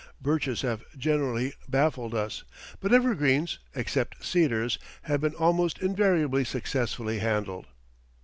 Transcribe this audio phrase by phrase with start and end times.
[0.19, 2.43] Birches have generally baffled us,
[2.79, 7.67] but evergreens, except cedars, have been almost invariably successfully handled.